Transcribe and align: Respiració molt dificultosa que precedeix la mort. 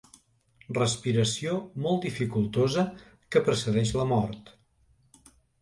Respiració 0.77 1.57
molt 1.83 2.07
dificultosa 2.09 2.89
que 3.37 3.45
precedeix 3.51 3.95
la 4.03 4.11
mort. 4.17 4.55